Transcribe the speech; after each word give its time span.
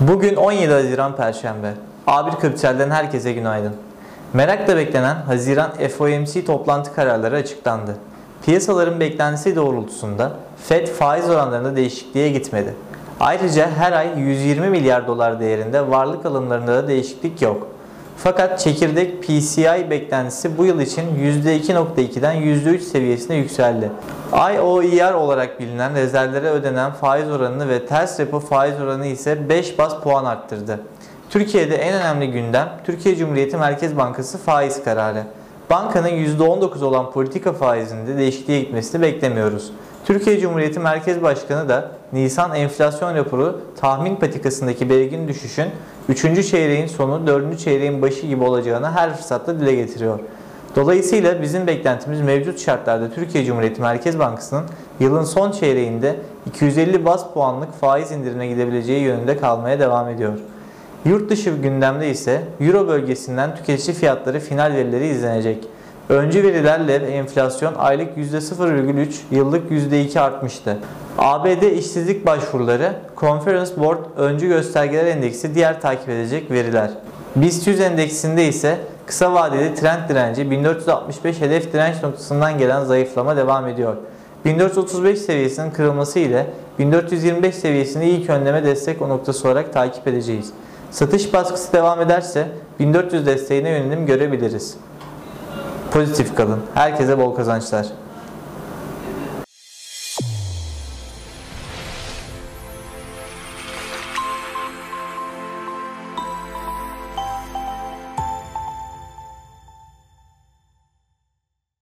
Bugün 0.00 0.36
17 0.36 0.72
Haziran 0.72 1.16
Perşembe. 1.16 1.74
A1 2.06 2.40
Kapital'den 2.40 2.90
herkese 2.90 3.32
günaydın. 3.32 3.72
Merakla 4.32 4.76
beklenen 4.76 5.14
Haziran 5.14 5.70
FOMC 5.98 6.44
toplantı 6.44 6.94
kararları 6.94 7.36
açıklandı. 7.36 7.96
Piyasaların 8.44 9.00
beklentisi 9.00 9.56
doğrultusunda 9.56 10.32
Fed 10.68 10.86
faiz 10.86 11.30
oranlarında 11.30 11.76
değişikliğe 11.76 12.30
gitmedi. 12.30 12.74
Ayrıca 13.20 13.70
her 13.70 13.92
ay 13.92 14.20
120 14.20 14.68
milyar 14.68 15.06
dolar 15.06 15.40
değerinde 15.40 15.90
varlık 15.90 16.26
alımlarında 16.26 16.74
da 16.74 16.88
değişiklik 16.88 17.42
yok. 17.42 17.68
Fakat 18.16 18.60
çekirdek 18.60 19.22
PCI 19.22 19.90
beklentisi 19.90 20.58
bu 20.58 20.64
yıl 20.64 20.80
için 20.80 21.02
%2.2'den 21.02 22.36
%3 22.36 22.78
seviyesine 22.78 23.36
yükseldi. 23.36 23.90
IOER 24.32 25.12
olarak 25.12 25.60
bilinen 25.60 25.94
rezervlere 25.94 26.50
ödenen 26.50 26.92
faiz 26.92 27.30
oranını 27.30 27.68
ve 27.68 27.86
ters 27.86 28.20
repo 28.20 28.40
faiz 28.40 28.80
oranı 28.80 29.06
ise 29.06 29.48
5 29.48 29.78
bas 29.78 30.00
puan 30.02 30.24
arttırdı. 30.24 30.80
Türkiye'de 31.30 31.76
en 31.76 31.94
önemli 31.94 32.30
gündem 32.30 32.68
Türkiye 32.84 33.16
Cumhuriyeti 33.16 33.56
Merkez 33.56 33.96
Bankası 33.96 34.38
faiz 34.38 34.84
kararı. 34.84 35.22
Bankanın 35.70 36.08
%19 36.08 36.84
olan 36.84 37.12
politika 37.12 37.52
faizinde 37.52 38.18
değişikliğe 38.18 38.60
gitmesini 38.60 39.02
beklemiyoruz. 39.02 39.72
Türkiye 40.06 40.40
Cumhuriyeti 40.40 40.80
Merkez 40.80 41.22
Başkanı 41.22 41.68
da 41.68 41.90
Nisan 42.12 42.54
enflasyon 42.54 43.14
raporu 43.14 43.60
tahmin 43.80 44.16
patikasındaki 44.16 44.90
belirgin 44.90 45.28
düşüşün 45.28 45.66
3. 46.08 46.50
çeyreğin 46.50 46.86
sonu 46.86 47.26
4. 47.26 47.58
çeyreğin 47.58 48.02
başı 48.02 48.26
gibi 48.26 48.44
olacağını 48.44 48.90
her 48.90 49.16
fırsatta 49.16 49.60
dile 49.60 49.74
getiriyor. 49.74 50.18
Dolayısıyla 50.76 51.42
bizim 51.42 51.66
beklentimiz 51.66 52.20
mevcut 52.20 52.60
şartlarda 52.60 53.10
Türkiye 53.10 53.44
Cumhuriyeti 53.44 53.80
Merkez 53.80 54.18
Bankası'nın 54.18 54.64
yılın 55.00 55.24
son 55.24 55.50
çeyreğinde 55.50 56.16
250 56.46 57.04
bas 57.04 57.32
puanlık 57.34 57.72
faiz 57.80 58.10
indirine 58.10 58.46
gidebileceği 58.46 59.02
yönünde 59.02 59.36
kalmaya 59.36 59.80
devam 59.80 60.08
ediyor. 60.08 60.38
Yurt 61.04 61.30
dışı 61.30 61.50
gündemde 61.50 62.10
ise 62.10 62.42
Euro 62.60 62.88
bölgesinden 62.88 63.56
tüketici 63.56 63.96
fiyatları 63.96 64.40
final 64.40 64.72
verileri 64.72 65.06
izlenecek. 65.06 65.68
Öncü 66.08 66.42
verilerle 66.42 66.94
enflasyon 66.94 67.74
aylık 67.78 68.16
%0,3, 68.16 69.08
yıllık 69.30 69.70
%2 69.70 70.20
artmıştı. 70.20 70.78
ABD 71.18 71.62
işsizlik 71.62 72.26
başvuruları, 72.26 72.92
Conference 73.16 73.70
Board 73.76 73.98
öncü 74.16 74.48
göstergeler 74.48 75.06
endeksi 75.06 75.54
diğer 75.54 75.80
takip 75.80 76.08
edecek 76.08 76.50
veriler. 76.50 76.90
BIST 77.36 77.66
100 77.66 77.80
endeksinde 77.80 78.48
ise 78.48 78.78
kısa 79.06 79.34
vadeli 79.34 79.74
trend 79.74 80.08
direnci 80.08 80.50
1465 80.50 81.40
hedef 81.40 81.72
direnç 81.72 82.02
noktasından 82.02 82.58
gelen 82.58 82.84
zayıflama 82.84 83.36
devam 83.36 83.68
ediyor. 83.68 83.96
1435 84.44 85.18
seviyesinin 85.18 85.70
kırılması 85.70 86.18
ile 86.18 86.46
1425 86.78 87.54
seviyesini 87.54 88.08
ilk 88.08 88.30
önleme 88.30 88.64
destek 88.64 89.02
o 89.02 89.08
noktası 89.08 89.48
olarak 89.48 89.72
takip 89.72 90.08
edeceğiz. 90.08 90.52
Satış 90.90 91.32
baskısı 91.32 91.72
devam 91.72 92.00
ederse 92.00 92.48
1400 92.80 93.26
desteğine 93.26 93.70
yönelim 93.70 94.06
görebiliriz. 94.06 94.76
Pozitif 95.96 96.34
kalın. 96.36 96.60
Herkese 96.74 97.18
bol 97.18 97.34
kazançlar. 97.34 97.86